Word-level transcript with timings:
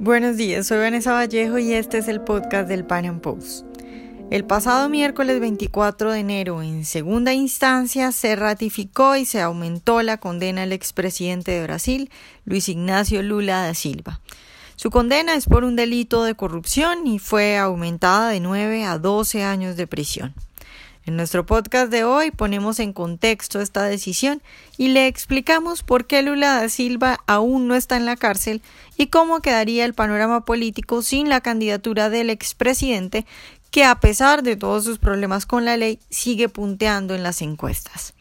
Buenos 0.00 0.36
días, 0.36 0.68
soy 0.68 0.78
Vanessa 0.78 1.12
Vallejo 1.12 1.58
y 1.58 1.72
este 1.72 1.98
es 1.98 2.06
el 2.06 2.20
podcast 2.20 2.68
del 2.68 2.84
Pan 2.84 3.18
Post. 3.18 3.66
El 4.30 4.44
pasado 4.44 4.88
miércoles 4.88 5.40
24 5.40 6.12
de 6.12 6.20
enero, 6.20 6.62
en 6.62 6.84
segunda 6.84 7.32
instancia, 7.32 8.12
se 8.12 8.36
ratificó 8.36 9.16
y 9.16 9.24
se 9.24 9.40
aumentó 9.40 10.00
la 10.02 10.18
condena 10.18 10.62
al 10.62 10.72
expresidente 10.72 11.50
de 11.50 11.64
Brasil, 11.64 12.12
Luis 12.44 12.68
Ignacio 12.68 13.24
Lula 13.24 13.62
da 13.62 13.74
Silva. 13.74 14.20
Su 14.76 14.90
condena 14.90 15.34
es 15.34 15.46
por 15.46 15.64
un 15.64 15.74
delito 15.74 16.22
de 16.22 16.36
corrupción 16.36 17.08
y 17.08 17.18
fue 17.18 17.58
aumentada 17.58 18.28
de 18.28 18.38
9 18.38 18.84
a 18.84 18.98
12 18.98 19.42
años 19.42 19.76
de 19.76 19.88
prisión. 19.88 20.32
En 21.08 21.16
nuestro 21.16 21.46
podcast 21.46 21.90
de 21.90 22.04
hoy 22.04 22.30
ponemos 22.30 22.78
en 22.80 22.92
contexto 22.92 23.62
esta 23.62 23.84
decisión 23.84 24.42
y 24.76 24.88
le 24.88 25.06
explicamos 25.06 25.82
por 25.82 26.06
qué 26.06 26.20
Lula 26.20 26.60
da 26.60 26.68
Silva 26.68 27.20
aún 27.26 27.66
no 27.66 27.74
está 27.74 27.96
en 27.96 28.04
la 28.04 28.14
cárcel 28.14 28.60
y 28.98 29.06
cómo 29.06 29.40
quedaría 29.40 29.86
el 29.86 29.94
panorama 29.94 30.44
político 30.44 31.00
sin 31.00 31.30
la 31.30 31.40
candidatura 31.40 32.10
del 32.10 32.28
expresidente 32.28 33.24
que 33.70 33.84
a 33.84 34.00
pesar 34.00 34.42
de 34.42 34.56
todos 34.56 34.84
sus 34.84 34.98
problemas 34.98 35.46
con 35.46 35.64
la 35.64 35.78
ley 35.78 35.98
sigue 36.10 36.50
punteando 36.50 37.14
en 37.14 37.22
las 37.22 37.40
encuestas. 37.40 38.12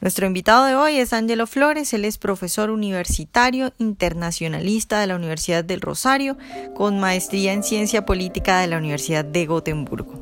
Nuestro 0.00 0.26
invitado 0.26 0.64
de 0.64 0.74
hoy 0.74 0.96
es 0.96 1.12
Ángelo 1.12 1.46
Flores, 1.46 1.92
él 1.92 2.06
es 2.06 2.16
profesor 2.16 2.70
universitario 2.70 3.74
internacionalista 3.76 5.00
de 5.00 5.06
la 5.06 5.16
Universidad 5.16 5.64
del 5.64 5.82
Rosario, 5.82 6.38
con 6.74 6.98
maestría 6.98 7.52
en 7.52 7.62
ciencia 7.62 8.06
política 8.06 8.60
de 8.60 8.68
la 8.68 8.78
Universidad 8.78 9.22
de 9.22 9.44
Gotemburgo. 9.44 10.21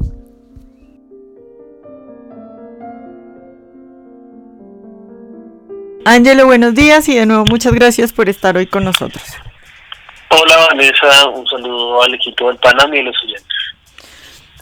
Ángelo, 6.04 6.46
buenos 6.46 6.74
días 6.74 7.08
y 7.08 7.16
de 7.16 7.26
nuevo 7.26 7.44
muchas 7.44 7.74
gracias 7.74 8.12
por 8.12 8.28
estar 8.28 8.56
hoy 8.56 8.66
con 8.66 8.84
nosotros. 8.84 9.22
Hola 10.30 10.68
Vanessa, 10.70 11.28
un 11.28 11.46
saludo 11.46 12.02
al 12.02 12.14
equipo 12.14 12.48
del 12.48 12.56
Panamá 12.56 12.96
y 12.96 13.00
a 13.00 13.02
los 13.02 13.16
oyentes. 13.22 13.46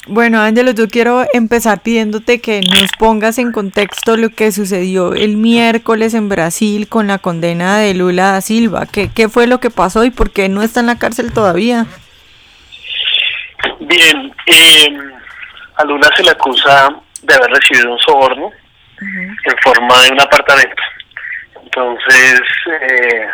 Bueno, 0.09 0.41
Ángelo, 0.41 0.73
yo 0.73 0.89
quiero 0.89 1.25
empezar 1.33 1.81
pidiéndote 1.81 2.41
que 2.41 2.61
nos 2.63 2.91
pongas 2.99 3.39
en 3.39 3.53
contexto 3.53 4.17
lo 4.17 4.31
que 4.31 4.51
sucedió 4.51 5.13
el 5.13 5.37
miércoles 5.37 6.15
en 6.15 6.29
Brasil 6.29 6.89
con 6.89 7.07
la 7.07 7.19
condena 7.19 7.79
de 7.79 7.95
Lula 7.95 8.33
da 8.33 8.41
Silva. 8.41 8.87
¿Qué, 8.87 9.11
qué 9.15 9.29
fue 9.29 9.47
lo 9.47 9.61
que 9.61 9.71
pasó 9.71 10.05
y 10.05 10.11
por 10.11 10.31
qué 10.33 10.49
no 10.49 10.63
está 10.63 10.81
en 10.81 10.87
la 10.87 10.99
cárcel 10.99 11.33
todavía? 11.33 11.87
Bien, 13.81 14.35
eh, 14.47 14.89
a 15.77 15.85
Lula 15.85 16.11
se 16.17 16.25
le 16.25 16.31
acusa 16.31 16.89
de 17.23 17.35
haber 17.35 17.51
recibido 17.51 17.93
un 17.93 17.99
soborno 17.99 18.51
en 19.01 19.59
forma 19.63 20.03
de 20.03 20.13
un 20.13 20.21
apartamento. 20.21 20.83
Entonces, 21.69 22.41
eh, 22.81 23.29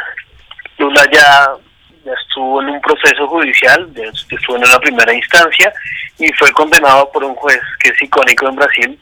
Lula 0.78 1.06
ya, 1.12 1.46
estuvo 2.20 2.60
en 2.60 2.70
un 2.70 2.80
proceso 2.80 3.28
judicial, 3.28 3.88
estuvo 3.96 4.56
en 4.56 4.68
la 4.68 4.78
primera 4.80 5.14
instancia 5.14 5.72
y 6.18 6.32
fue 6.32 6.50
condenado 6.52 7.10
por 7.12 7.22
un 7.22 7.34
juez 7.36 7.60
que 7.80 7.90
es 7.90 8.02
icónico 8.02 8.48
en 8.48 8.56
Brasil, 8.56 9.00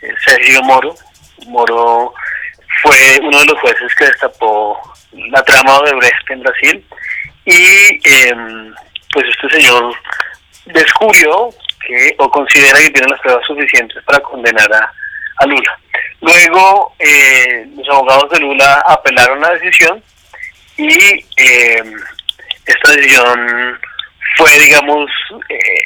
eh, 0.00 0.14
Sergio 0.24 0.62
Moro. 0.62 0.94
Moro 1.48 2.14
fue 2.82 3.18
uno 3.22 3.38
de 3.40 3.46
los 3.46 3.60
jueces 3.60 3.94
que 3.94 4.06
destapó 4.06 4.80
la 5.12 5.42
trama 5.42 5.78
de 5.84 5.94
Brecht 5.94 6.30
en 6.30 6.40
Brasil 6.40 6.86
y 7.44 8.00
em, 8.08 8.74
pues 9.12 9.26
este 9.28 9.60
señor 9.60 9.94
descubrió 10.64 11.50
que 11.86 12.14
o 12.18 12.30
considera 12.30 12.78
que 12.78 12.90
tiene 12.90 13.10
las 13.10 13.20
pruebas 13.20 13.46
suficientes 13.46 14.02
para 14.04 14.20
condenar 14.20 14.72
a, 14.72 14.92
a 15.36 15.46
Lula. 15.46 15.78
Luego, 16.20 16.94
eh, 16.98 17.66
los 17.76 17.88
abogados 17.88 18.30
de 18.30 18.40
Lula 18.40 18.82
apelaron 18.86 19.40
la 19.40 19.50
decisión 19.50 20.02
y 20.76 21.24
eh, 21.36 21.82
esta 22.66 22.90
decisión 22.92 23.78
fue, 24.36 24.58
digamos, 24.58 25.10
eh, 25.48 25.82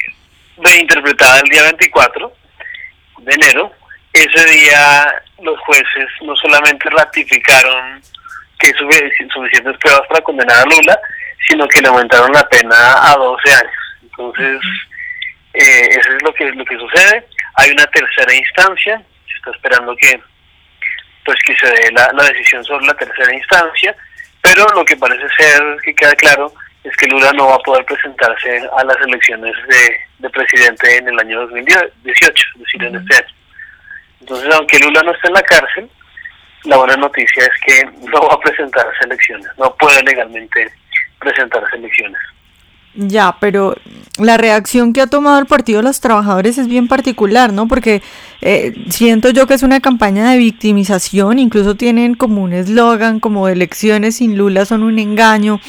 reinterpretada 0.57 1.39
el 1.39 1.49
día 1.49 1.63
24 1.63 2.33
de 3.19 3.33
enero. 3.33 3.71
Ese 4.13 4.45
día 4.45 5.23
los 5.41 5.59
jueces 5.61 6.07
no 6.21 6.35
solamente 6.35 6.89
ratificaron 6.89 8.01
que 8.59 8.67
hay 8.67 8.73
suficientes 8.73 9.77
pruebas 9.77 10.07
para 10.07 10.21
condenar 10.21 10.57
a 10.59 10.69
Lula, 10.69 10.99
sino 11.47 11.67
que 11.67 11.81
le 11.81 11.87
aumentaron 11.87 12.31
la 12.31 12.47
pena 12.47 13.11
a 13.11 13.15
12 13.15 13.49
años. 13.51 13.73
Entonces, 14.03 14.61
eh, 15.53 15.87
eso 15.89 16.11
es 16.13 16.23
lo 16.23 16.33
que, 16.33 16.45
lo 16.51 16.65
que 16.65 16.77
sucede. 16.77 17.27
Hay 17.55 17.71
una 17.71 17.85
tercera 17.87 18.33
instancia 18.33 19.01
está 19.41 19.51
esperando 19.51 19.95
que 19.95 20.21
pues 21.25 21.37
que 21.45 21.55
se 21.55 21.67
dé 21.67 21.91
la, 21.91 22.23
decisión 22.23 22.63
sobre 22.63 22.85
la 22.85 22.93
tercera 22.95 23.33
instancia, 23.33 23.95
pero 24.41 24.65
lo 24.73 24.83
que 24.83 24.97
parece 24.97 25.27
ser 25.37 25.61
que 25.83 25.93
queda 25.93 26.15
claro 26.15 26.51
es 26.83 26.95
que 26.97 27.07
Lula 27.07 27.31
no 27.33 27.47
va 27.47 27.55
a 27.55 27.59
poder 27.59 27.85
presentarse 27.85 28.61
a 28.75 28.83
las 28.83 28.97
elecciones 29.05 29.53
de, 29.67 30.29
presidente 30.29 30.97
en 30.97 31.09
el 31.09 31.19
año 31.19 31.41
2018, 31.41 32.47
es 32.55 32.59
decir, 32.59 32.83
en 32.83 32.95
este 32.95 33.15
año. 33.15 33.35
Entonces, 34.21 34.53
aunque 34.55 34.79
Lula 34.79 35.01
no 35.03 35.11
esté 35.11 35.27
en 35.27 35.33
la 35.33 35.43
cárcel, 35.43 35.89
la 36.63 36.77
buena 36.77 36.95
noticia 36.95 37.43
es 37.43 37.61
que 37.65 37.85
no 38.07 38.21
va 38.27 38.33
a 38.33 38.39
presentarse 38.39 39.03
elecciones, 39.03 39.47
no 39.57 39.75
puede 39.75 40.01
legalmente 40.03 40.71
presentarse 41.19 41.75
elecciones. 41.75 42.21
Ya, 42.93 43.37
pero 43.39 43.75
la 44.17 44.35
reacción 44.37 44.91
que 44.91 45.01
ha 45.01 45.07
tomado 45.07 45.39
el 45.39 45.45
Partido 45.45 45.79
de 45.79 45.83
los 45.83 46.01
Trabajadores 46.01 46.57
es 46.57 46.67
bien 46.67 46.89
particular, 46.89 47.53
¿no? 47.53 47.67
Porque 47.67 48.01
eh, 48.41 48.73
siento 48.89 49.29
yo 49.29 49.47
que 49.47 49.53
es 49.53 49.63
una 49.63 49.79
campaña 49.79 50.29
de 50.29 50.37
victimización, 50.37 51.39
incluso 51.39 51.75
tienen 51.75 52.15
como 52.15 52.43
un 52.43 52.51
eslogan 52.51 53.21
como 53.21 53.47
elecciones 53.47 54.17
sin 54.17 54.37
Lula 54.37 54.65
son 54.65 54.83
un 54.83 54.99
engaño 54.99 55.61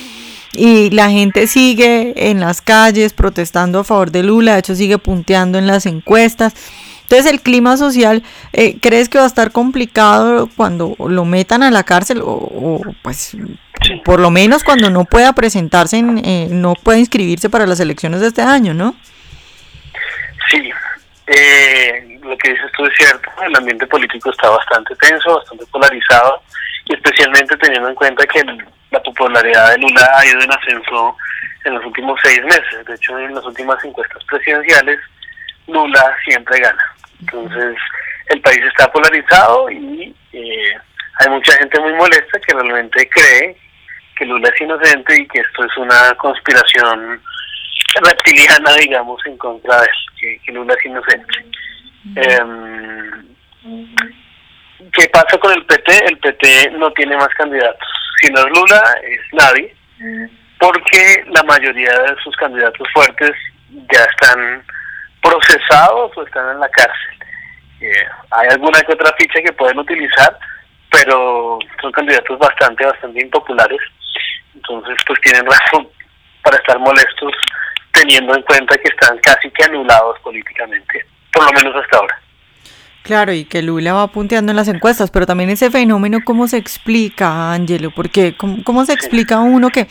y 0.53 0.91
la 0.91 1.11
gente 1.11 1.47
sigue 1.47 2.31
en 2.31 2.41
las 2.41 2.61
calles 2.61 3.13
protestando 3.13 3.81
a 3.81 3.85
favor 3.85 4.11
de 4.11 4.25
Lula, 4.25 4.55
de 4.55 4.59
hecho 4.59 4.75
sigue 4.75 4.99
punteando 4.99 5.59
en 5.59 5.67
las 5.67 5.87
encuestas. 5.87 6.55
Entonces 7.03 7.31
el 7.31 7.41
clima 7.41 7.77
social, 7.77 8.23
eh, 8.53 8.79
¿crees 8.81 9.09
que 9.09 9.19
va 9.19 9.25
a 9.25 9.29
estar 9.29 9.53
complicado 9.53 10.49
cuando 10.57 10.97
lo 10.99 11.25
metan 11.25 11.63
a 11.63 11.71
la 11.71 11.85
cárcel 11.85 12.23
o, 12.25 12.81
pues 13.03 13.37
por 14.05 14.21
lo 14.21 14.31
menos 14.31 14.65
cuando 14.65 14.91
no 14.91 15.05
pueda 15.05 15.33
presentarse, 15.33 15.99
eh, 15.99 16.49
no 16.51 16.75
pueda 16.75 16.99
inscribirse 16.99 17.51
para 17.51 17.67
las 17.67 17.81
elecciones 17.81 18.21
de 18.21 18.29
este 18.29 18.43
año, 18.43 18.75
¿no? 18.75 18.95
Sí, 20.51 20.71
eh, 21.27 22.19
lo 22.23 22.37
que 22.39 22.51
dices 22.51 22.71
tú 22.77 22.85
es 22.85 22.93
cierto, 22.97 23.31
el 23.45 23.57
ambiente 23.57 23.87
político 23.87 24.31
está 24.31 24.51
bastante 24.51 24.95
tenso, 24.97 25.37
bastante 25.37 25.65
polarizado 25.67 26.43
y 26.87 26.95
especialmente 26.95 27.57
teniendo 27.57 27.89
en 27.89 27.95
cuenta 27.95 28.27
que 28.27 28.43
la 28.91 29.03
popularidad 29.03 29.71
de 29.71 29.79
Lula 29.79 30.11
ha 30.17 30.27
ido 30.27 30.41
en 30.41 30.53
ascenso 30.53 31.17
en 31.65 31.75
los 31.75 31.85
últimos 31.85 32.19
seis 32.23 32.43
meses. 32.45 32.85
De 32.87 32.95
hecho, 32.95 33.19
en 33.19 33.35
las 33.35 33.45
últimas 33.45 33.83
encuestas 33.85 34.23
presidenciales, 34.25 34.99
Lula 35.69 36.17
siempre 36.25 36.59
gana. 36.61 36.83
Entonces, 37.21 37.77
el 38.29 38.41
país 38.41 38.61
está 38.65 38.91
polarizado 38.91 39.71
y 39.71 40.15
eh, 40.33 40.75
hay 41.21 41.29
mucha 41.31 41.53
gente 41.55 41.79
muy 41.81 41.93
molesta 41.93 42.41
que 42.41 42.53
realmente 42.53 43.09
cree 43.09 43.57
que 44.23 44.29
Lula 44.29 44.49
es 44.55 44.61
inocente 44.61 45.21
y 45.21 45.27
que 45.27 45.41
esto 45.41 45.65
es 45.65 45.77
una 45.77 46.15
conspiración 46.15 47.21
reptiliana, 48.03 48.73
digamos, 48.75 49.21
en 49.27 49.37
contra 49.37 49.81
de 49.81 49.87
él, 49.87 50.41
que, 50.45 50.53
Lula 50.53 50.75
es 50.79 50.87
inocente. 50.87 51.45
Em, 52.15 53.27
¿Qué 54.93 55.09
pasa 55.13 55.37
con 55.39 55.53
el 55.53 55.65
PT? 55.67 56.05
El 56.07 56.19
PT 56.19 56.71
no 56.79 56.93
tiene 56.93 57.17
más 57.17 57.29
candidatos. 57.31 57.89
Si 58.21 58.31
no 58.31 58.41
es 58.41 58.47
Lula, 58.47 58.83
es 59.03 59.21
nadie, 59.33 59.75
porque 60.61 61.25
la 61.27 61.43
mayoría 61.43 61.91
de 61.91 62.15
sus 62.23 62.37
candidatos 62.37 62.87
fuertes 62.93 63.33
ya 63.71 64.05
están 64.05 64.63
procesados 65.21 66.17
o 66.17 66.23
están 66.25 66.49
en 66.51 66.61
la 66.61 66.69
cárcel. 66.69 67.19
Eh, 67.81 68.07
hay 68.31 68.49
alguna 68.51 68.81
que 68.83 68.93
otra 68.93 69.13
ficha 69.19 69.41
que 69.45 69.53
pueden 69.53 69.79
utilizar, 69.79 70.39
pero 70.93 71.59
son 71.81 71.91
candidatos 71.91 72.39
bastante, 72.39 72.87
bastante 72.87 73.21
impopulares. 73.21 73.81
Entonces, 74.55 74.97
pues 75.07 75.21
tienen 75.21 75.47
razón 75.47 75.89
para 76.43 76.57
estar 76.57 76.79
molestos 76.79 77.33
teniendo 77.93 78.35
en 78.35 78.43
cuenta 78.43 78.77
que 78.77 78.89
están 78.89 79.19
casi 79.19 79.51
que 79.51 79.65
anulados 79.65 80.19
políticamente, 80.21 81.07
por 81.33 81.45
lo 81.45 81.53
menos 81.53 81.83
hasta 81.83 81.97
ahora. 81.99 82.22
Claro, 83.03 83.33
y 83.33 83.45
que 83.45 83.63
Lula 83.63 83.95
va 83.95 84.07
punteando 84.07 84.53
en 84.53 84.57
las 84.57 84.69
encuestas, 84.69 85.11
pero 85.11 85.27
también 85.27 85.51
ese 85.51 85.73
fenómeno, 85.73 86.21
¿cómo 86.25 86.47
se 86.47 86.57
explica, 86.57 87.53
Angelo? 87.53 87.91
Porque, 87.91 88.37
¿cómo, 88.37 88.85
se 88.85 88.93
explica 88.93 89.41
uno 89.41 89.71
que 89.71 89.89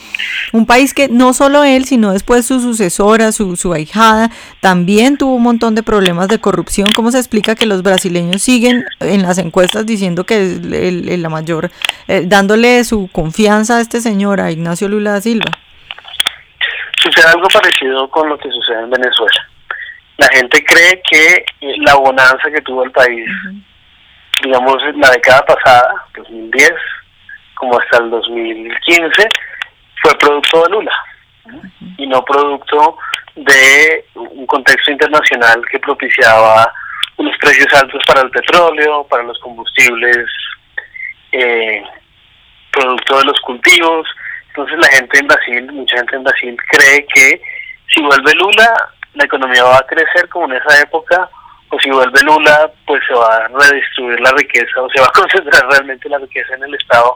un 0.53 0.65
país 0.65 0.93
que 0.93 1.09
no 1.09 1.33
solo 1.33 1.65
él, 1.65 1.83
sino 1.83 2.13
después 2.13 2.45
su 2.45 2.61
sucesora, 2.61 3.33
su, 3.33 3.57
su 3.57 3.73
ahijada, 3.73 4.31
también 4.61 5.17
tuvo 5.17 5.35
un 5.35 5.43
montón 5.43 5.75
de 5.75 5.83
problemas 5.83 6.29
de 6.29 6.39
corrupción? 6.39 6.87
¿Cómo 6.95 7.11
se 7.11 7.17
explica 7.17 7.53
que 7.53 7.65
los 7.65 7.83
brasileños 7.83 8.41
siguen 8.41 8.85
en 9.01 9.23
las 9.23 9.39
encuestas 9.39 9.85
diciendo 9.85 10.23
que 10.23 10.43
es 10.43 10.61
el, 10.63 11.21
la 11.21 11.27
mayor, 11.27 11.69
eh, 12.07 12.23
dándole 12.25 12.81
su 12.85 13.09
confianza 13.11 13.77
a 13.77 13.81
este 13.81 13.99
señor, 13.99 14.39
a 14.39 14.51
Ignacio 14.51 14.87
Lula 14.87 15.11
da 15.11 15.21
Silva? 15.21 15.51
Sucede 17.03 17.27
algo 17.27 17.47
parecido 17.49 18.09
con 18.09 18.29
lo 18.29 18.37
que 18.37 18.49
sucede 18.49 18.83
en 18.83 18.89
Venezuela 18.89 19.50
la 20.21 20.27
gente 20.33 20.63
cree 20.63 21.01
que 21.09 21.45
la 21.79 21.95
bonanza 21.95 22.51
que 22.53 22.61
tuvo 22.61 22.83
el 22.83 22.91
país, 22.91 23.27
digamos, 24.43 24.77
la 24.95 25.09
década 25.09 25.43
pasada, 25.47 26.05
2010, 26.15 26.71
como 27.55 27.79
hasta 27.79 28.03
el 28.03 28.11
2015, 28.11 29.27
fue 30.03 30.17
producto 30.19 30.63
de 30.63 30.69
Lula. 30.69 30.95
y 31.97 32.05
no 32.05 32.23
producto 32.23 32.97
de 33.35 34.05
un 34.13 34.45
contexto 34.45 34.91
internacional 34.91 35.59
que 35.71 35.79
propiciaba 35.79 36.71
unos 37.17 37.35
precios 37.39 37.73
altos 37.73 38.03
para 38.05 38.21
el 38.21 38.29
petróleo, 38.29 39.03
para 39.09 39.23
los 39.23 39.39
combustibles, 39.39 40.27
eh, 41.31 41.83
producto 42.71 43.17
de 43.17 43.25
los 43.25 43.39
cultivos. 43.41 44.07
Entonces 44.49 44.77
la 44.77 44.87
gente 44.97 45.19
en 45.19 45.27
Brasil, 45.27 45.71
mucha 45.71 45.97
gente 45.97 46.15
en 46.15 46.23
Brasil 46.23 46.57
cree 46.69 47.05
que 47.07 47.41
si 47.93 48.01
vuelve 48.01 48.33
Lula, 48.35 48.71
la 49.13 49.25
economía 49.25 49.63
va 49.63 49.77
a 49.77 49.87
crecer 49.87 50.27
como 50.29 50.45
en 50.45 50.61
esa 50.61 50.81
época, 50.81 51.29
o 51.69 51.79
si 51.79 51.89
vuelve 51.89 52.21
Lula, 52.21 52.69
pues 52.85 53.01
se 53.07 53.13
va 53.13 53.35
a 53.35 53.47
redistribuir 53.47 54.19
la 54.19 54.31
riqueza 54.31 54.81
o 54.81 54.89
se 54.89 55.01
va 55.01 55.07
a 55.07 55.11
concentrar 55.19 55.67
realmente 55.69 56.09
la 56.09 56.17
riqueza 56.17 56.55
en 56.55 56.63
el 56.63 56.75
Estado 56.75 57.15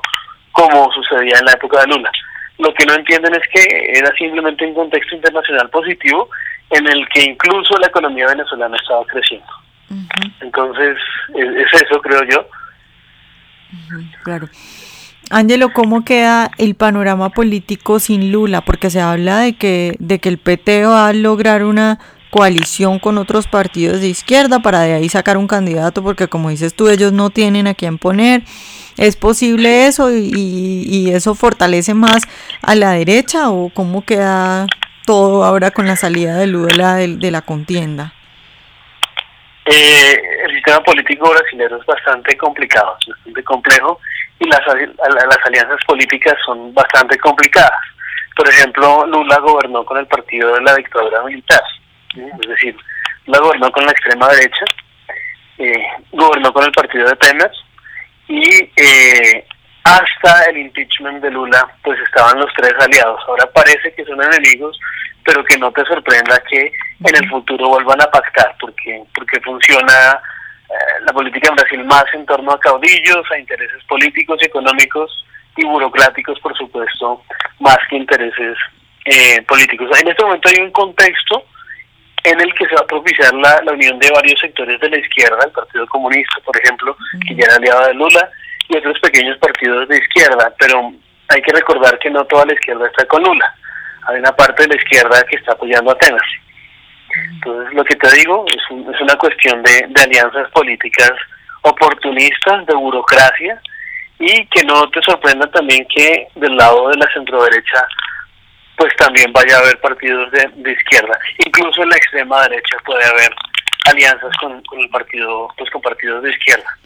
como 0.52 0.90
sucedía 0.94 1.38
en 1.40 1.46
la 1.46 1.54
época 1.54 1.82
de 1.82 1.88
Lula. 1.88 2.12
Lo 2.58 2.74
que 2.74 2.86
no 2.86 2.94
entienden 2.94 3.36
es 3.36 3.44
que 3.52 3.92
era 3.94 4.10
simplemente 4.16 4.66
un 4.66 4.74
contexto 4.74 5.16
internacional 5.16 5.70
positivo 5.70 6.30
en 6.70 6.88
el 6.88 7.08
que 7.10 7.24
incluso 7.24 7.78
la 7.78 7.88
economía 7.88 8.28
venezolana 8.28 8.78
estaba 8.78 9.06
creciendo. 9.06 9.48
Entonces, 10.40 10.98
es, 11.36 11.82
eso, 11.82 12.02
creo 12.02 12.24
yo. 12.24 12.48
Claro. 14.24 14.48
Ángelo, 15.32 15.74
¿cómo 15.74 16.06
queda 16.06 16.52
el 16.58 16.76
panorama 16.76 17.30
político 17.30 18.00
sin 18.00 18.32
Lula? 18.32 18.62
Porque 18.62 18.90
se 18.90 19.02
habla 19.02 19.40
de 19.40 19.54
que, 19.58 19.96
de 20.00 20.20
que 20.20 20.30
el 20.30 20.38
PT 20.38 20.86
va 20.86 21.08
a 21.08 21.14
lograr 21.14 21.64
una 21.64 22.00
coalición 22.30 23.00
con 23.00 23.18
otros 23.18 23.48
partidos 23.48 24.02
de 24.02 24.08
izquierda 24.08 24.60
para 24.60 24.82
de 24.82 24.94
ahí 24.94 25.10
sacar 25.10 25.38
un 25.38 25.48
candidato, 25.48 26.04
porque 26.04 26.28
como 26.28 26.50
dices 26.50 26.76
tú, 26.76 26.90
ellos 26.90 27.12
no 27.12 27.32
tienen 27.32 27.66
a 27.66 27.74
quién 27.74 27.98
poner. 27.98 28.44
¿Es 28.98 29.16
posible 29.16 29.88
eso 29.88 30.10
y, 30.12 31.12
eso 31.12 31.34
fortalece 31.34 31.94
más 31.94 32.24
a 32.62 32.76
la 32.76 32.92
derecha 32.92 33.50
o 33.50 33.70
cómo 33.70 34.06
queda 34.06 34.68
todo 35.06 35.44
ahora 35.44 35.72
con 35.72 35.88
la 35.88 35.96
salida 35.96 36.38
de 36.38 36.48
Lula 36.48 36.96
de, 36.96 37.18
de 37.18 37.32
la 37.32 37.42
contienda? 37.42 38.14
Eh, 39.66 40.22
el 40.46 40.52
sistema 40.56 40.80
político 40.84 41.30
brasileño 41.30 41.78
es 41.78 41.86
bastante 41.86 42.38
complicado, 42.38 42.96
bastante 43.08 43.44
complejo 43.44 44.00
y 44.40 44.48
las, 44.48 44.62
las 44.66 45.46
alianzas 45.46 45.80
políticas 45.86 46.36
son 46.46 46.74
bastante 46.74 47.18
complicadas. 47.20 47.80
Por 48.36 48.50
ejemplo, 48.50 49.06
Lula 49.08 49.38
gobernó 49.40 49.86
con 49.86 49.98
el 49.98 50.08
partido 50.08 50.54
de 50.56 50.62
la 50.62 50.76
dictadura 50.76 51.24
militar 51.24 51.62
es 52.18 52.50
decir, 52.50 52.76
la 53.26 53.40
gobernó 53.40 53.72
con 53.72 53.86
la 53.86 53.92
extrema 53.92 54.28
derecha, 54.30 54.66
eh, 55.58 55.86
gobernó 56.12 56.52
con 56.54 56.64
el 56.64 56.72
partido 56.72 57.08
de 57.08 57.16
Temer 57.16 57.52
y 58.28 58.72
eh, 58.76 59.48
hasta 59.84 60.46
el 60.50 60.58
impeachment 60.58 61.22
de 61.22 61.32
Lula 61.32 61.68
pues 61.84 62.00
estaban 62.02 62.40
los 62.40 62.52
tres 62.56 62.74
aliados. 62.80 63.22
Ahora 63.28 63.46
parece 63.54 63.94
que 63.94 64.06
son 64.06 64.22
enemigos, 64.22 64.78
pero 65.24 65.44
que 65.44 65.58
no 65.58 65.72
te 65.72 65.84
sorprenda 65.86 66.42
que 66.50 66.72
en 67.04 67.16
el 67.16 67.30
futuro 67.30 67.70
vuelvan 67.70 68.02
a 68.02 68.12
pactar, 68.12 68.56
porque, 68.60 69.04
porque 69.14 69.40
funciona 69.42 70.20
la 71.06 71.14
política 71.14 71.50
en 71.50 71.56
Brasil 71.56 71.84
más 71.86 72.06
en 72.14 72.26
torno 72.26 72.52
a 72.52 72.60
caudillos, 72.60 73.32
a 73.32 73.38
intereses 73.38 73.84
políticos 73.86 74.40
y 74.42 74.46
económicos 74.46 75.26
y 75.58 75.66
burocráticos, 75.66 76.40
por 76.40 76.56
supuesto, 76.58 77.22
más 77.60 77.78
que 77.90 77.98
intereses 77.98 78.58
políticos. 79.48 79.90
En 80.02 80.08
este 80.08 80.24
momento 80.24 80.50
hay 80.50 80.64
un 80.64 80.72
contexto 80.72 81.46
en 82.26 82.42
el 82.42 82.54
que 82.56 82.66
se 82.66 82.76
va 82.76 82.82
a 82.82 82.88
propiciar 82.88 83.34
la, 83.36 83.72
unión 83.72 84.00
de 84.00 84.10
varios 84.10 84.40
sectores 84.40 84.80
de 84.82 84.90
la 84.90 84.98
izquierda, 84.98 85.38
el 85.46 85.52
Partido 85.52 85.86
Comunista, 85.88 86.36
por 86.44 86.58
ejemplo, 86.58 86.98
que 87.28 87.36
ya 87.36 87.46
era 87.46 87.56
aliado 87.56 87.86
de 87.88 87.94
Lula, 87.94 88.30
y 88.68 88.78
otros 88.78 89.00
pequeños 89.00 89.38
partidos 89.38 89.88
de 89.88 89.98
izquierda, 89.98 90.52
pero 90.58 90.92
hay 91.30 91.42
que 91.42 91.54
recordar 91.54 92.00
que 92.00 92.10
no 92.10 92.26
toda 92.26 92.46
la 92.48 92.54
izquierda 92.54 92.88
está 92.88 93.06
con 93.06 93.24
Lula. 93.24 93.54
Hay 94.08 94.18
una 94.18 94.36
parte 94.36 94.64
de 94.64 94.70
la 94.70 94.76
izquierda 94.76 95.24
que 95.30 95.36
está 95.36 95.54
apoyando 95.54 95.92
a 95.92 95.94
Atenas. 95.94 96.24
Entonces, 97.32 97.74
lo 97.74 97.84
que 97.84 97.96
te 97.96 98.12
digo 98.16 98.46
es, 98.48 98.62
es 98.94 99.02
una 99.02 99.16
cuestión 99.16 99.62
de, 99.64 99.86
de 99.90 100.02
alianzas 100.02 100.50
políticas 100.52 101.12
oportunistas, 101.62 102.66
de 102.66 102.76
burocracia, 102.76 103.60
y 104.20 104.46
que 104.48 104.64
no 104.64 104.90
te 104.90 105.02
sorprenda 105.02 105.50
también 105.52 105.86
que 105.94 106.28
del 106.36 106.56
lado 106.56 106.90
de 106.90 106.98
la 106.98 107.12
centroderecha 107.14 107.88
pues 108.78 108.94
también 108.98 109.32
vaya 109.32 109.56
a 109.56 109.60
haber 109.60 109.80
partidos 109.80 110.32
de, 110.32 110.72
izquierda. 110.72 111.18
Incluso 111.46 111.84
en 111.84 111.90
la 111.90 111.98
extrema 111.98 112.42
derecha 112.42 112.78
puede 112.86 113.06
haber 113.06 113.34
alianzas 113.86 114.36
con, 114.38 114.62
el 114.80 114.90
partido, 114.90 115.48
pues 115.58 115.70
con 115.70 115.82
partidos 115.82 116.24
de 116.24 116.32
izquierda. 116.32 116.78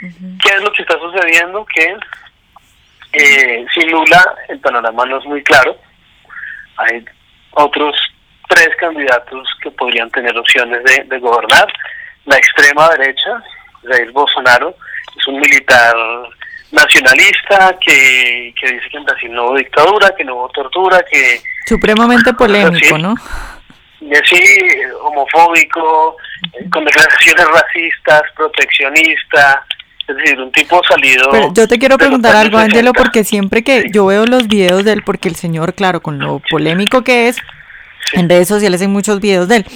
¿Qué 0.00 0.48
es 0.54 0.62
lo 0.62 0.72
que 0.72 0.82
está 0.82 0.98
sucediendo? 0.98 1.66
Que 1.74 1.96
eh, 3.12 3.66
sin 3.74 3.90
Lula 3.90 4.22
el 4.48 4.60
panorama 4.60 5.06
no 5.06 5.18
es 5.18 5.24
muy 5.24 5.42
claro. 5.42 5.76
Hay 6.76 7.04
otros 7.52 7.96
tres 8.54 8.70
candidatos 8.78 9.48
que 9.62 9.70
podrían 9.72 10.10
tener 10.10 10.36
opciones 10.38 10.82
de, 10.84 11.04
de 11.04 11.18
gobernar. 11.18 11.66
La 12.26 12.36
extrema 12.36 12.88
derecha, 12.90 13.42
Jair 13.82 14.12
Bolsonaro, 14.12 14.74
es 15.18 15.26
un 15.26 15.40
militar 15.40 15.94
nacionalista 16.70 17.76
que, 17.80 18.54
que 18.58 18.72
dice 18.72 18.88
que 18.90 18.96
en 18.98 19.04
Brasil 19.04 19.32
no 19.32 19.46
hubo 19.46 19.56
dictadura, 19.56 20.14
que 20.16 20.24
no 20.24 20.36
hubo 20.36 20.48
tortura, 20.50 21.04
que... 21.10 21.40
Supremamente 21.66 22.32
polémico, 22.34 22.98
¿no? 22.98 23.14
Sí, 24.00 24.44
homofóbico, 25.02 26.16
eh, 26.52 26.68
con 26.70 26.84
declaraciones 26.84 27.46
racistas, 27.48 28.22
proteccionista, 28.36 29.64
es 30.06 30.16
decir, 30.16 30.38
un 30.40 30.52
tipo 30.52 30.80
salido... 30.88 31.30
Pero 31.30 31.54
yo 31.54 31.66
te 31.66 31.78
quiero 31.78 31.96
preguntar 31.96 32.36
algo, 32.36 32.58
Ángelo, 32.58 32.92
porque 32.92 33.24
siempre 33.24 33.62
que 33.64 33.86
yo 33.90 34.06
veo 34.06 34.26
los 34.26 34.46
videos 34.46 34.84
de 34.84 34.92
él, 34.92 35.02
porque 35.04 35.28
el 35.28 35.36
señor, 35.36 35.74
claro, 35.74 36.02
con 36.02 36.18
lo 36.18 36.40
polémico 36.50 37.02
que 37.02 37.28
es, 37.28 37.38
en 38.12 38.28
redes 38.28 38.48
sociales 38.48 38.80
hay 38.80 38.88
muchos 38.88 39.20
videos 39.20 39.48
de 39.48 39.56
él 39.56 39.66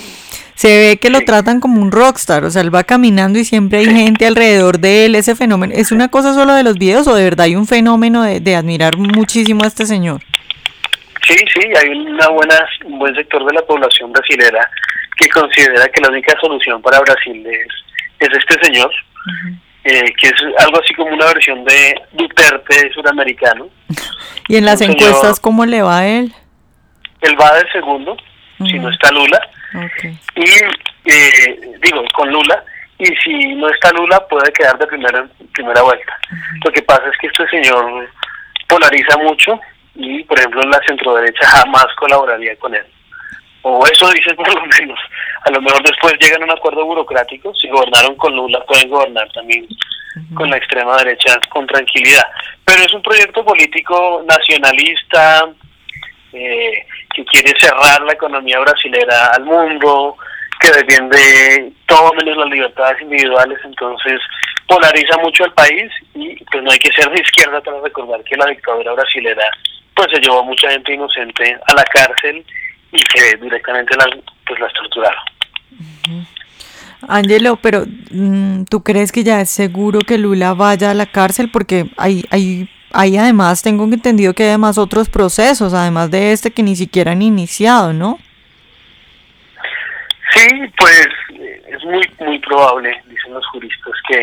se 0.59 0.77
ve 0.77 0.97
que 0.97 1.09
lo 1.09 1.21
tratan 1.21 1.61
como 1.61 1.81
un 1.81 1.93
rockstar, 1.93 2.43
o 2.43 2.51
sea, 2.51 2.63
él 2.63 2.75
va 2.75 2.83
caminando 2.83 3.39
y 3.39 3.45
siempre 3.45 3.79
hay 3.79 3.87
gente 3.87 4.27
alrededor 4.27 4.81
de 4.81 5.05
él, 5.05 5.15
ese 5.15 5.37
fenómeno, 5.37 5.73
¿es 5.73 5.93
una 5.93 6.09
cosa 6.09 6.35
solo 6.35 6.53
de 6.53 6.65
los 6.65 6.81
videos 6.81 7.07
o 7.07 7.15
de 7.15 7.23
verdad 7.23 7.45
hay 7.45 7.55
un 7.55 7.69
fenómeno 7.69 8.25
de, 8.25 8.57
admirar 8.57 8.97
muchísimo 8.97 9.63
a 9.63 9.69
este 9.69 9.87
señor? 9.87 10.21
Sí, 11.23 11.37
sí, 11.55 11.61
hay 11.77 11.91
una 11.91 12.29
buena, 12.31 12.57
un 12.87 12.99
buen 12.99 13.15
sector 13.15 13.47
de 13.47 13.53
la 13.53 13.63
población 13.63 14.11
brasilera 14.11 14.69
que 15.17 15.29
considera 15.29 15.87
que 15.95 16.01
la 16.01 16.09
única 16.09 16.35
solución 16.41 16.83
para 16.83 16.99
Brasil 17.03 17.47
es, 17.47 18.29
es 18.29 18.37
este 18.37 18.61
señor, 18.61 18.91
eh, 19.85 20.13
que 20.21 20.27
es 20.27 20.43
algo 20.59 20.81
así 20.83 20.93
como 20.95 21.15
una 21.15 21.27
versión 21.27 21.65
de 21.67 21.95
Duterte 22.15 22.91
suramericano. 22.95 23.69
¿Y 24.49 24.57
en 24.57 24.65
las 24.65 24.81
encuestas 24.81 25.39
cómo 25.39 25.65
le 25.67 25.83
va 25.83 26.01
a 26.01 26.09
él? 26.09 26.35
Él 27.21 27.37
va 27.41 27.55
de 27.55 27.71
segundo, 27.71 28.17
si 28.59 28.79
no 28.79 28.91
está 28.91 29.11
Lula, 29.13 29.41
y 30.35 31.11
eh, 31.11 31.61
digo, 31.83 32.05
con 32.15 32.31
Lula, 32.31 32.65
y 32.99 33.07
si 33.17 33.55
no 33.55 33.69
está 33.69 33.93
Lula 33.93 34.27
puede 34.29 34.53
quedar 34.53 34.79
de 34.79 34.87
primera, 34.87 35.27
primera 35.53 35.83
vuelta. 35.83 36.19
Lo 36.65 36.73
que 36.73 36.83
pasa 36.83 37.05
es 37.11 37.17
que 37.19 37.29
este 37.29 37.49
señor 37.49 38.09
polariza 38.69 39.17
mucho 39.19 39.61
y, 39.95 40.23
por 40.25 40.39
ejemplo, 40.39 40.63
la 40.63 40.81
centroderecha 40.87 41.47
jamás 41.47 41.87
colaboraría 41.97 42.57
con 42.57 42.75
él. 42.75 42.85
O 43.63 43.85
eso 43.87 44.11
dicen 44.11 44.37
por 44.37 44.53
lo 44.53 44.67
menos. 44.67 44.99
A 45.45 45.51
lo 45.51 45.61
mejor 45.61 45.83
después 45.83 46.15
llegan 46.21 46.43
a 46.43 46.45
un 46.47 46.51
acuerdo 46.53 46.85
burocrático. 46.85 47.55
Si 47.55 47.69
gobernaron 47.69 48.17
con 48.17 48.35
Lula, 48.35 48.65
pueden 48.67 48.89
gobernar 48.89 49.31
también 49.33 49.67
con 50.35 50.51
la 50.51 50.57
extrema 50.57 50.97
derecha 50.97 51.39
con 51.49 51.67
tranquilidad. 51.67 52.27
Pero 52.65 52.83
es 52.83 52.93
un 52.93 53.03
proyecto 53.03 53.45
político 53.45 54.25
nacionalista, 54.27 55.49
eh, 56.33 56.87
que 57.15 57.25
quiere 57.25 57.55
cerrar 57.59 58.03
la 58.03 58.13
economía 58.13 58.59
brasilera 58.61 59.33
al 59.37 59.45
mundo, 59.45 60.17
que 60.61 60.71
defiende 60.71 61.73
todo 61.87 62.13
menos 62.15 62.37
las 62.37 62.49
libertades 62.49 63.01
individuales, 63.03 63.59
entonces 63.65 64.21
polariza 64.67 65.17
mucho 65.23 65.45
el 65.45 65.53
país 65.53 65.91
y 66.15 66.37
pues 66.45 66.63
no 66.63 66.71
hay 66.71 66.79
que 66.79 66.93
ser 66.93 67.11
de 67.11 67.21
izquierda 67.21 67.61
para 67.61 67.81
recordar 67.81 68.23
que 68.25 68.37
la 68.37 68.47
dictadura 68.47 68.93
brasilera 68.93 69.51
pues 69.95 70.09
se 70.13 70.21
llevó 70.21 70.41
a 70.41 70.45
mucha 70.45 70.71
gente 70.71 70.95
inocente 70.95 71.59
a 71.67 71.75
la 71.75 71.85
cárcel 71.85 72.45
y 72.93 73.01
que 73.01 73.37
directamente 73.37 73.97
las 73.97 74.09
pues 74.47 74.61
las 74.61 74.73
torturaron. 74.75 75.23
Angelo, 77.07 77.57
pero 77.57 77.85
mm, 78.11 78.65
¿tú 78.65 78.83
crees 78.83 79.13
que 79.13 79.25
ya 79.25 79.41
es 79.41 79.51
seguro 79.51 80.01
que 80.01 80.19
Lula 80.19 80.55
vaya 80.55 80.91
a 80.91 80.95
la 80.95 81.07
cárcel? 81.07 81.51
Porque 81.51 81.87
hay, 81.97 82.25
hay 82.31 82.69
Ahí 82.93 83.17
además 83.17 83.63
tengo 83.63 83.85
entendido 83.85 84.33
que 84.33 84.45
hay 84.45 84.49
además 84.51 84.79
otros 84.79 85.09
procesos, 85.11 85.75
además 85.75 86.11
de 86.11 86.33
este 86.33 86.51
que 86.51 86.63
ni 86.63 86.75
siquiera 86.75 87.13
han 87.13 87.23
iniciado, 87.23 87.93
¿no? 87.93 88.19
Sí, 90.35 90.49
pues 90.79 91.09
es 91.67 91.85
muy 91.85 92.11
muy 92.21 92.39
probable, 92.39 93.03
dicen 93.07 93.35
los 93.35 93.47
juristas, 93.49 93.95
que 94.09 94.21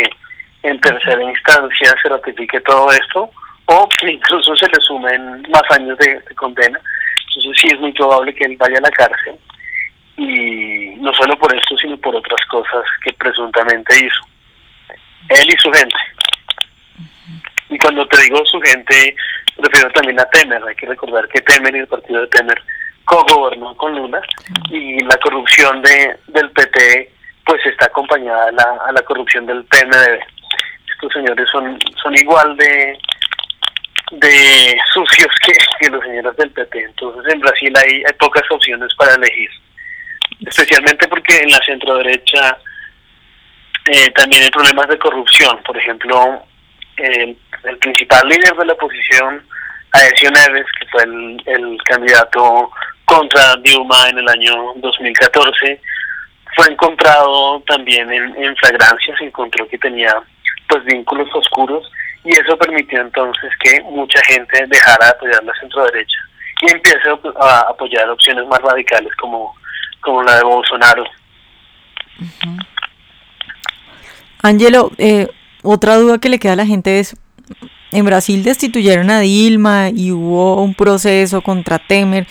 en 0.64 0.80
tercera 0.82 1.22
instancia 1.22 1.94
se 2.02 2.10
ratifique 2.10 2.60
todo 2.62 2.92
esto 2.92 3.30
o 3.66 3.90
que 4.00 4.12
incluso 4.12 4.56
se 4.56 4.68
le 4.68 4.82
sumen 4.82 5.44
más 5.52 5.64
años 5.72 5.98
de, 6.00 6.22
condena. 6.36 6.80
Entonces 7.28 7.62
sí 7.62 7.68
es 7.72 7.80
muy 7.80 7.92
probable 7.94 8.34
que 8.34 8.46
él 8.46 8.58
vaya 8.58 8.78
a 8.78 8.82
la 8.82 8.92
cárcel 8.92 9.36
y 10.18 10.96
no 10.98 11.14
solo 11.14 11.38
por 11.38 11.54
esto, 11.56 11.78
sino 11.78 11.98
por 11.98 12.16
otras 12.16 12.40
cosas 12.50 12.84
que 13.04 13.12
presuntamente 13.14 13.96
hizo. 13.98 14.26
Él 15.30 15.50
y 15.50 15.58
su 15.58 15.72
gente. 15.72 15.96
Y 17.76 17.78
cuando 17.78 18.08
te 18.08 18.22
digo 18.22 18.42
su 18.46 18.58
gente, 18.62 19.14
refiero 19.58 19.92
también 19.92 20.18
a 20.18 20.30
Temer. 20.30 20.64
Hay 20.66 20.76
que 20.76 20.86
recordar 20.86 21.28
que 21.28 21.42
Temer 21.42 21.76
y 21.76 21.80
el 21.80 21.88
partido 21.88 22.22
de 22.22 22.28
Temer 22.28 22.62
co-gobernó 23.04 23.76
con 23.76 23.94
Lula 23.94 24.22
y 24.70 25.04
la 25.04 25.18
corrupción 25.18 25.82
de 25.82 26.16
del 26.28 26.50
PT 26.52 27.12
pues 27.46 27.60
está 27.66 27.88
acompañada 27.88 28.48
a 28.88 28.92
la, 28.94 29.02
corrupción 29.02 29.46
del 29.46 29.66
PNDB. 29.66 30.20
Estos 30.90 31.12
señores 31.12 31.50
son, 31.52 31.78
son 32.02 32.16
igual 32.16 32.56
de, 32.56 32.98
de 34.12 34.78
sucios 34.94 35.28
que, 35.46 35.90
los 35.90 36.02
señores 36.02 36.38
del 36.38 36.52
PT. 36.52 36.80
Entonces 36.80 37.34
en 37.34 37.42
Brasil 37.42 37.74
hay, 37.76 38.04
hay 38.08 38.14
pocas 38.18 38.44
opciones 38.50 38.90
para 38.96 39.16
elegir, 39.16 39.50
especialmente 40.48 41.10
porque 41.10 41.40
en 41.40 41.52
la 41.52 41.60
centro 41.66 41.98
derecha 41.98 42.58
eh, 43.92 44.10
también 44.12 44.44
hay 44.44 44.50
problemas 44.50 44.88
de 44.88 44.98
corrupción. 44.98 45.62
Por 45.64 45.78
ejemplo, 45.78 46.46
el, 46.98 47.38
el 47.68 47.78
principal 47.78 48.28
líder 48.28 48.56
de 48.56 48.66
la 48.66 48.74
oposición, 48.74 49.44
Aécio 49.92 50.30
Neves, 50.32 50.66
que 50.80 50.88
fue 50.88 51.04
el, 51.04 51.42
el 51.46 51.78
candidato 51.86 52.72
contra 53.06 53.56
Dilma 53.58 54.10
en 54.10 54.20
el 54.20 54.28
año 54.28 54.74
2014, 54.78 55.82
fue 56.56 56.68
encontrado 56.72 57.62
también 57.68 58.12
en, 58.12 58.36
en 58.44 58.56
flagrancia, 58.58 59.16
se 59.18 59.26
encontró 59.26 59.68
que 59.68 59.78
tenía 59.78 60.14
pues 60.68 60.84
vínculos 60.86 61.30
oscuros 61.34 61.90
y 62.24 62.30
eso 62.30 62.58
permitió 62.58 63.02
entonces 63.02 63.52
que 63.62 63.82
mucha 63.84 64.20
gente 64.26 64.66
dejara 64.68 65.06
de 65.06 65.12
apoyar 65.12 65.44
la 65.44 65.54
centro 65.60 65.86
derecha 65.86 66.18
y 66.62 66.72
empiece 66.72 67.10
a 67.40 67.60
apoyar 67.70 68.10
opciones 68.10 68.48
más 68.48 68.60
radicales 68.62 69.14
como, 69.18 69.54
como 70.02 70.24
la 70.24 70.38
de 70.38 70.44
Bolsonaro. 70.44 71.04
Angelo, 74.42 74.92
eh, 74.98 75.28
otra 75.64 75.96
duda 75.98 76.20
que 76.20 76.30
le 76.30 76.40
queda 76.40 76.54
a 76.54 76.58
la 76.58 76.66
gente 76.66 77.00
es, 77.00 77.16
en 77.92 78.06
Brasil 78.06 78.44
destituyeron 78.44 79.10
a 79.10 79.20
Dilma 79.20 79.90
y 79.90 80.12
hubo 80.12 80.62
un 80.62 80.74
proceso 80.74 81.42
contra 81.42 81.80
Temer. 81.80 82.28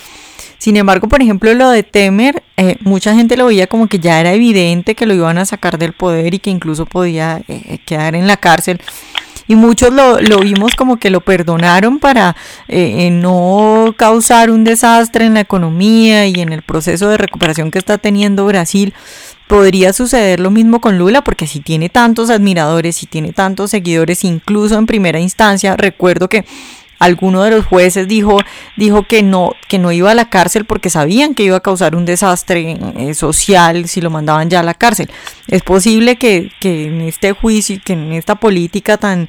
Sin 0.58 0.76
embargo, 0.76 1.08
por 1.08 1.20
ejemplo, 1.20 1.52
lo 1.52 1.70
de 1.70 1.82
Temer, 1.82 2.42
eh, 2.56 2.76
mucha 2.80 3.14
gente 3.14 3.36
lo 3.36 3.46
veía 3.46 3.66
como 3.66 3.86
que 3.86 3.98
ya 3.98 4.20
era 4.20 4.32
evidente 4.32 4.94
que 4.94 5.06
lo 5.06 5.14
iban 5.14 5.38
a 5.38 5.44
sacar 5.44 5.78
del 5.78 5.92
poder 5.92 6.32
y 6.32 6.38
que 6.38 6.50
incluso 6.50 6.86
podía 6.86 7.42
eh, 7.48 7.78
quedar 7.84 8.14
en 8.14 8.26
la 8.26 8.36
cárcel. 8.36 8.80
Y 9.46 9.56
muchos 9.56 9.92
lo, 9.92 10.20
lo, 10.20 10.40
vimos 10.40 10.74
como 10.74 10.96
que 10.96 11.10
lo 11.10 11.20
perdonaron 11.20 11.98
para 11.98 12.36
eh, 12.68 13.10
no 13.10 13.94
causar 13.96 14.50
un 14.50 14.64
desastre 14.64 15.26
en 15.26 15.34
la 15.34 15.40
economía 15.40 16.26
y 16.26 16.34
en 16.40 16.52
el 16.52 16.62
proceso 16.62 17.08
de 17.08 17.18
recuperación 17.18 17.70
que 17.70 17.78
está 17.78 17.98
teniendo 17.98 18.46
Brasil. 18.46 18.94
Podría 19.46 19.92
suceder 19.92 20.40
lo 20.40 20.50
mismo 20.50 20.80
con 20.80 20.98
Lula, 20.98 21.22
porque 21.22 21.46
si 21.46 21.60
tiene 21.60 21.90
tantos 21.90 22.30
admiradores, 22.30 22.96
si 22.96 23.06
tiene 23.06 23.32
tantos 23.32 23.70
seguidores, 23.70 24.24
incluso 24.24 24.78
en 24.78 24.86
primera 24.86 25.20
instancia, 25.20 25.76
recuerdo 25.76 26.28
que 26.30 26.46
alguno 26.98 27.42
de 27.42 27.50
los 27.50 27.66
jueces 27.66 28.08
dijo, 28.08 28.38
dijo 28.76 29.02
que 29.04 29.22
no, 29.22 29.54
que 29.68 29.78
no 29.78 29.92
iba 29.92 30.10
a 30.10 30.14
la 30.14 30.30
cárcel 30.30 30.64
porque 30.64 30.90
sabían 30.90 31.34
que 31.34 31.42
iba 31.42 31.56
a 31.56 31.60
causar 31.60 31.96
un 31.96 32.04
desastre 32.04 32.76
eh, 32.96 33.14
social 33.14 33.86
si 33.88 34.00
lo 34.00 34.10
mandaban 34.10 34.50
ya 34.50 34.60
a 34.60 34.62
la 34.62 34.74
cárcel. 34.74 35.10
Es 35.48 35.62
posible 35.62 36.16
que, 36.16 36.50
que 36.60 36.86
en 36.86 37.00
este 37.02 37.32
juicio, 37.32 37.78
que 37.84 37.94
en 37.94 38.12
esta 38.12 38.36
política 38.36 38.96
tan, 38.96 39.28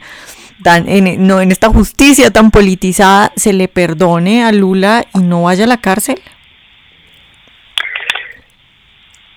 tan 0.64 0.88
en, 0.88 1.28
no, 1.28 1.42
en 1.42 1.52
esta 1.52 1.70
justicia 1.70 2.32
tan 2.32 2.52
politizada 2.52 3.32
se 3.36 3.54
le 3.54 3.68
perdone 3.68 4.44
a 4.44 4.52
Lula 4.52 5.04
y 5.14 5.20
no 5.20 5.44
vaya 5.44 5.66
a 5.66 5.68
la 5.68 5.78
cárcel. 5.78 6.22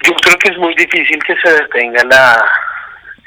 Yo 0.04 0.14
creo 0.14 0.38
que 0.38 0.50
es 0.50 0.58
muy 0.58 0.74
difícil 0.74 1.18
que 1.24 1.34
se 1.42 1.50
detenga 1.50 2.04
la, 2.04 2.44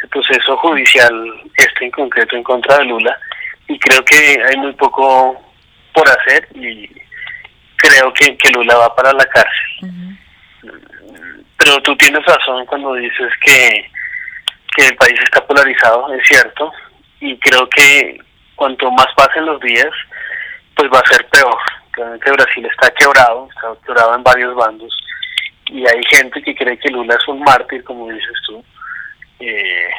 el 0.01 0.09
proceso 0.09 0.57
judicial 0.57 1.13
este 1.55 1.85
en 1.85 1.91
concreto 1.91 2.35
en 2.35 2.43
contra 2.43 2.77
de 2.77 2.85
Lula 2.85 3.19
y 3.67 3.79
creo 3.79 4.03
que 4.03 4.43
hay 4.43 4.57
muy 4.57 4.73
poco 4.73 5.41
por 5.93 6.07
hacer 6.09 6.47
y 6.55 6.89
creo 7.77 8.13
que, 8.13 8.37
que 8.37 8.51
Lula 8.51 8.75
va 8.75 8.95
para 8.95 9.13
la 9.13 9.25
cárcel. 9.25 10.17
Pero 11.57 11.81
tú 11.81 11.95
tienes 11.95 12.25
razón 12.25 12.65
cuando 12.65 12.93
dices 12.95 13.31
que, 13.43 13.91
que 14.75 14.87
el 14.87 14.95
país 14.95 15.19
está 15.23 15.45
polarizado, 15.45 16.11
es 16.13 16.27
cierto, 16.27 16.71
y 17.19 17.37
creo 17.37 17.69
que 17.69 18.19
cuanto 18.55 18.89
más 18.91 19.07
pasen 19.15 19.45
los 19.45 19.59
días, 19.61 19.91
pues 20.75 20.89
va 20.91 20.99
a 20.99 21.09
ser 21.09 21.27
peor. 21.29 21.57
Realmente 21.93 22.31
Brasil 22.31 22.65
está 22.65 22.89
quebrado, 22.91 23.47
está 23.53 23.73
quebrado 23.85 24.15
en 24.15 24.23
varios 24.23 24.55
bandos, 24.55 24.95
y 25.67 25.87
hay 25.87 26.03
gente 26.09 26.41
que 26.41 26.55
cree 26.55 26.77
que 26.77 26.89
Lula 26.89 27.15
es 27.15 27.27
un 27.27 27.41
mártir, 27.41 27.83
como 27.83 28.09
dices 28.09 28.37
tú, 28.47 28.63
eh, 29.39 29.89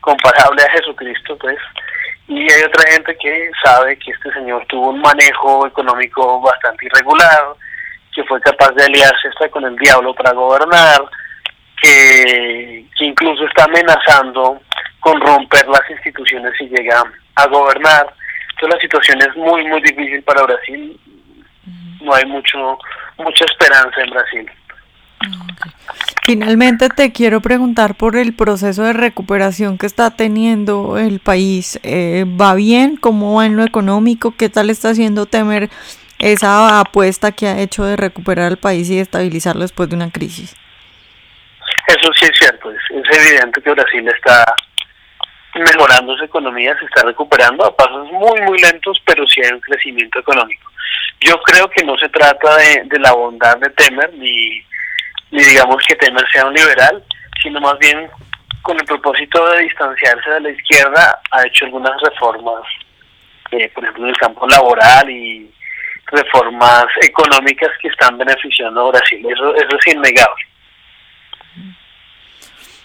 comparable 0.00 0.62
a 0.62 0.70
Jesucristo, 0.72 1.36
pues, 1.38 1.58
y 2.30 2.52
hay 2.52 2.62
otra 2.62 2.88
gente 2.92 3.16
que 3.16 3.50
sabe 3.60 3.98
que 3.98 4.12
este 4.12 4.32
señor 4.32 4.64
tuvo 4.68 4.90
un 4.90 5.00
manejo 5.00 5.66
económico 5.66 6.40
bastante 6.40 6.86
irregular, 6.86 7.42
que 8.14 8.22
fue 8.22 8.40
capaz 8.40 8.70
de 8.76 8.84
aliarse 8.84 9.28
hasta 9.28 9.48
con 9.48 9.64
el 9.64 9.76
diablo 9.76 10.14
para 10.14 10.32
gobernar, 10.32 11.02
que, 11.82 12.86
que 12.96 13.04
incluso 13.04 13.44
está 13.46 13.64
amenazando 13.64 14.60
con 15.00 15.20
romper 15.20 15.66
las 15.66 15.90
instituciones 15.90 16.52
si 16.56 16.68
llega 16.68 17.02
a 17.34 17.46
gobernar. 17.48 18.06
Entonces 18.50 18.76
la 18.76 18.80
situación 18.80 19.22
es 19.22 19.34
muy, 19.34 19.66
muy 19.66 19.80
difícil 19.82 20.22
para 20.22 20.44
Brasil. 20.44 21.00
No 22.00 22.14
hay 22.14 22.26
mucho 22.26 22.78
mucha 23.18 23.44
esperanza 23.44 24.02
en 24.02 24.10
Brasil. 24.10 24.50
Finalmente 26.24 26.88
te 26.88 27.12
quiero 27.12 27.40
preguntar 27.40 27.96
por 27.96 28.16
el 28.16 28.34
proceso 28.34 28.84
de 28.84 28.92
recuperación 28.92 29.78
que 29.78 29.86
está 29.86 30.10
teniendo 30.12 30.96
el 30.96 31.18
país. 31.18 31.80
Eh, 31.82 32.24
¿Va 32.40 32.54
bien? 32.54 32.96
¿Cómo 32.96 33.36
va 33.36 33.46
en 33.46 33.56
lo 33.56 33.64
económico? 33.64 34.34
¿Qué 34.36 34.48
tal 34.48 34.70
está 34.70 34.90
haciendo 34.90 35.26
temer 35.26 35.70
esa 36.20 36.78
apuesta 36.78 37.32
que 37.32 37.48
ha 37.48 37.58
hecho 37.58 37.84
de 37.84 37.96
recuperar 37.96 38.52
el 38.52 38.58
país 38.58 38.88
y 38.90 39.00
estabilizarlo 39.00 39.62
después 39.62 39.88
de 39.88 39.96
una 39.96 40.10
crisis? 40.10 40.54
Eso 41.88 42.12
sí 42.12 42.26
es 42.26 42.38
cierto. 42.38 42.70
Es, 42.70 42.78
evidente 42.90 43.60
que 43.60 43.70
Brasil 43.72 44.06
está 44.08 44.44
mejorando 45.54 46.16
su 46.16 46.24
economía, 46.24 46.78
se 46.78 46.84
está 46.84 47.02
recuperando 47.04 47.64
a 47.64 47.74
pasos 47.74 48.08
muy, 48.12 48.40
muy 48.42 48.58
lentos, 48.60 49.02
pero 49.04 49.26
sí 49.26 49.40
hay 49.42 49.52
un 49.52 49.60
crecimiento 49.60 50.20
económico. 50.20 50.70
Yo 51.22 51.40
creo 51.42 51.68
que 51.68 51.82
no 51.82 51.98
se 51.98 52.08
trata 52.08 52.56
de, 52.56 52.82
de 52.84 52.98
la 53.00 53.12
bondad 53.12 53.56
de 53.58 53.68
Temer 53.70 54.14
ni 54.14 54.62
ni 55.30 55.42
digamos 55.42 55.76
que 55.86 55.94
Temer 55.96 56.24
sea 56.32 56.46
un 56.46 56.54
liberal, 56.54 57.04
sino 57.42 57.60
más 57.60 57.78
bien 57.78 58.08
con 58.62 58.78
el 58.78 58.84
propósito 58.84 59.44
de 59.50 59.62
distanciarse 59.62 60.30
de 60.30 60.40
la 60.40 60.50
izquierda, 60.50 61.20
ha 61.30 61.46
hecho 61.46 61.64
algunas 61.64 61.92
reformas, 62.02 62.62
eh, 63.52 63.70
por 63.74 63.84
ejemplo, 63.84 64.04
en 64.04 64.10
el 64.10 64.18
campo 64.18 64.46
laboral 64.46 65.10
y 65.10 65.50
reformas 66.06 66.86
económicas 67.02 67.70
que 67.80 67.88
están 67.88 68.18
beneficiando 68.18 68.86
a 68.86 68.90
Brasil. 68.90 69.26
Eso, 69.30 69.54
eso 69.54 69.76
es 69.78 69.94
innegable. 69.94 70.44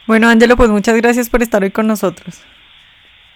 Bueno, 0.08 0.30
Ángelo, 0.30 0.56
pues 0.56 0.70
muchas 0.70 0.96
gracias 0.96 1.30
por 1.30 1.42
estar 1.42 1.64
hoy 1.64 1.72
con 1.72 1.88
nosotros. 1.88 2.44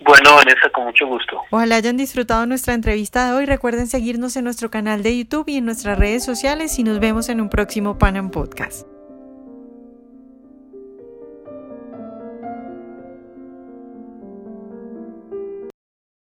Bueno, 0.01 0.36
Vanessa, 0.36 0.70
con 0.70 0.86
mucho 0.86 1.08
gusto. 1.08 1.42
Ojalá 1.50 1.75
hayan 1.75 1.98
disfrutado 1.98 2.46
nuestra 2.46 2.74
entrevista 2.74 3.28
de 3.28 3.38
hoy. 3.38 3.46
Recuerden 3.46 3.88
seguirnos 3.88 4.38
en 4.38 4.46
nuestro 4.46 4.72
canal 4.72 5.04
de 5.04 5.18
YouTube 5.18 5.50
y 5.50 5.58
en 5.58 5.66
nuestras 5.66 6.00
redes 6.00 6.24
sociales 6.24 6.80
y 6.80 6.84
nos 6.84 7.00
vemos 7.00 7.28
en 7.28 7.42
un 7.42 7.50
próximo 7.50 7.98
Panam 7.98 8.32
Podcast. 8.32 8.88